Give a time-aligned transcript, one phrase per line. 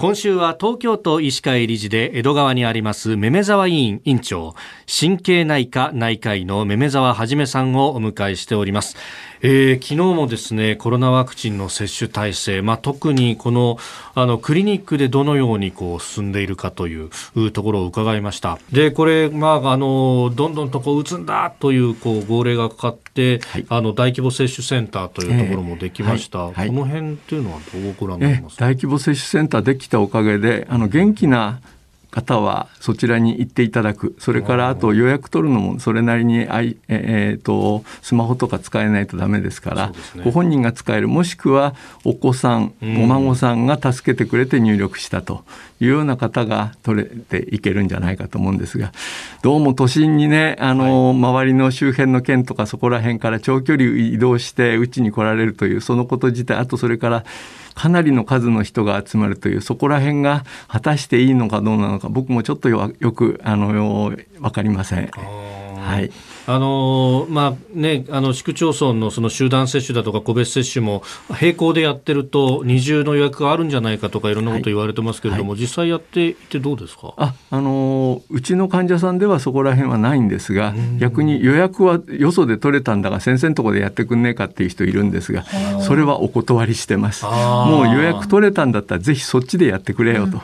[0.00, 4.54] 今週は東京都医師会理事で江戸川にありますめめ沢委員委員長。
[4.88, 8.96] 神経内科内科医のめめ沢はじめさんをお迎えしております。
[9.42, 13.78] えー、昨日もですねコロナワクチンの接種体制、まあ、特にこの
[14.14, 17.10] あのクリニックでどのようにこう進んでいるかという
[17.52, 18.58] ところを伺いました。
[18.72, 26.54] でこれ、まあ、あのどんどんとこう打つんだというこう号令がかかって、はい、あの大規模接種センターというところもできました、えーはい。
[26.54, 31.60] はい、この辺というのはどうご覧になりますか、大規模接種センターできたおかげであの元気な
[32.10, 34.16] 方はそちらに行っていただく。
[34.18, 42.74] それからあと予約取るのもそれなりにあい、えーと、スマホとか使えないとダメですから、ね、ご本人が使えるもしくはお子さん。
[42.82, 45.44] お孫さんが助けてくれて入力したと
[45.80, 48.92] いうような方が取れていけるんじゃないかと思うんですが
[49.42, 57.24] どうも都心にねあの、はい、周りの周辺の県とかそこら辺から長距離移動してうちに来られるというそのこと自体あとそれから
[57.74, 65.10] かなりの数の人が集まるというそこら辺が果たしていいのかどうなのか僕もちょっとよくあの分かりません。
[65.80, 66.10] はい、
[66.46, 75.58] あのまあね、あの市区町村のその集団接種だとか個別接種も並行でやってると二重の予約があるんじゃないかとかいろんなこと言われてますけれども、はい。
[75.58, 77.14] はい、実際やっていてどうですか？
[77.16, 85.44] あ、あのうちの患者さんではそこら辺はないんですが逆に予約はよそで取れたんだが先生のところでやってくんねえかっていう人いるんですが
[85.80, 87.24] それはお断りしてます。
[87.24, 90.40] もう予約取れたんだったらぜひそっちでやってくれよと。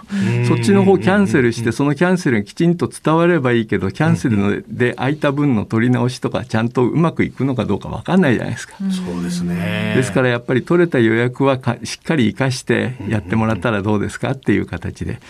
[0.46, 8.76] そっちの方キャンセルしてそのキャンセルがきちんと伝わればいいけどキャンセルで空いた分の取り直しとかちゃんとうまくいくのかどうか分かんないじゃないですか。
[8.76, 15.20] そうですねですからやっぱり取れた予約はしっかり生かしてやってもらったらどうですかっていう形で。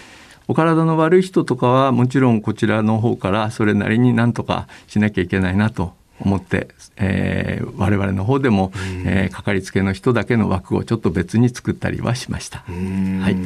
[0.48, 8.72] お体の悪い人とかはもちろんこちらの方からそれなりになんとかしなきゃいけないなと思って、えー、我々の方でも、
[9.04, 12.60] えー、かかりつけの人だけの枠をちょっと別に作ったりはしました。
[12.60, 13.36] はい、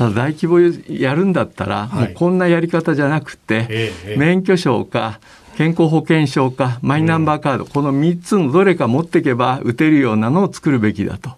[0.00, 5.20] ただ大規模やるんだったら、もうこんなやり方じゃなくて、免許証か
[5.58, 11.32] 健康保険証かマイナンバーカード、この3つのどれか持っていけば打てるようなのを作るべきだと。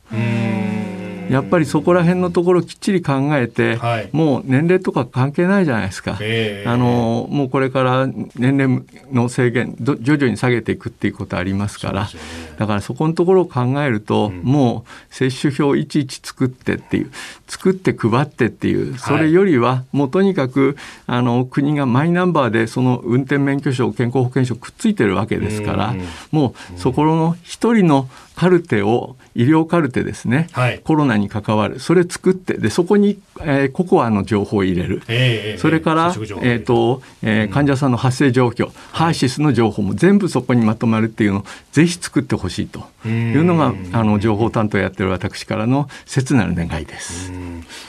[1.28, 12.10] やっぱりそこら辺のところきっちり考えて、はい、もう年齢とか関係ないじゃないですか、えー、あのもうこれから年齢の制限徐々に下げていくっていうことありますから、ね、
[12.58, 17.10] だからそこのところを考えると、うん、もう接種票いちいち作ってっていう
[17.46, 20.76] 作って配ってっていうそれよりはもうとにかく
[21.06, 25.94] あの国がマイナンバーでその運転免許証健康保険証くっついてるわけですから、
[26.30, 47.32] もうそこの一人のカルテを医療カルテですね、はい、コロナに関わるそれ作ってでそこに、えー、ココアの情報を入れる、えー、それから、えーとえー、患者さんの発生状況、うん、ハーシスの情報も全部そこにまとまるっていうのをぜひ作ってほしいというのがあの情報担当やってる私からの切なる願いです。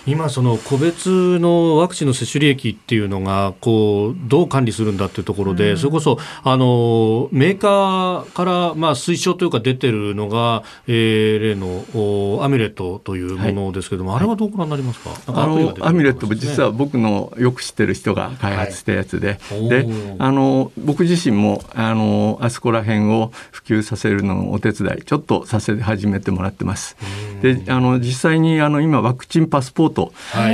[0.05, 15.11] 今その個別のワクチンの接種利益っていうのがこうどう管理するんだっていうところで、それこそあのメーカーからまあ推奨というか出てるのが、えー、例のアミュレットというものですけども、はい、あれはどうご覧になりますか？
[15.27, 19.87] あのアミュレットも実は僕のよく知ってる人が開発したやつで、はい、で
[20.19, 26.95] あの僕自身もあのあそこら辺を普及させるのをお手伝いちょっとさせ始めてもらってます。
[27.41, 30.13] であの実際にあの今ワクチンパスポート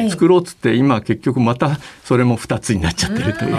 [0.10, 3.56] 作ろうっつって今結局またそれも2つになっちゃってるという。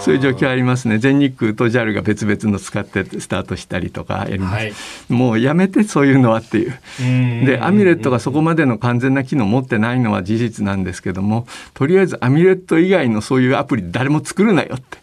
[0.00, 0.98] そういう状況ありますね。
[0.98, 4.72] 全日空と JAL が別々の使ってスタートしたりとかやります、はい、
[5.08, 6.72] もうやめてそういうのはっていう。
[7.46, 14.98] でアミュレットがそこまでの完全な機能を持ってないのは事実なんですけどもとりあえずアミュレット以外のそういうアプリ誰も作るなよって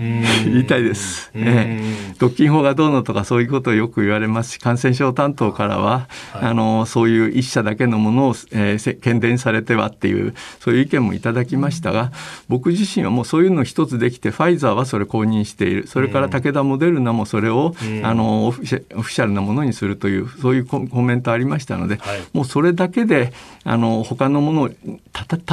[0.00, 12.12] 言いたいです、ええ、独禁法がどうのとかそういうことをよく言われますし感染症担当からは、はい、あのそういう一社だけのものを、えー、検伝されてはっていうそういう意見もいただきましたが
[12.48, 15.86] 僕自身はもうそういうの一つできてファイザーはそれ公認している。
[15.86, 23.32] それから武田モデルナもそれをあのオフィシャルなものにするというそういうコメントありましたので、はい、もうそれだけで
[23.64, 24.84] あの他のものを立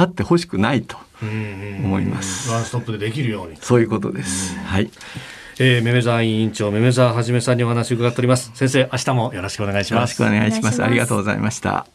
[0.02, 0.96] ってほしくないと。
[1.22, 2.50] 思います。
[2.50, 3.56] ワンストップでできるように。
[3.60, 4.56] そういうことです。
[4.58, 4.90] はい。
[5.60, 8.52] えー、めめざ委員長、めめざはじめさんにお話を伺っております。
[8.54, 10.20] 先生、明日もよろしくお願いします。
[10.20, 10.82] よろしくお願いします。
[10.84, 11.86] ありがとうございました。